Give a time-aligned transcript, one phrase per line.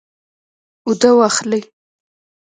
[0.85, 1.63] اوده واخلئ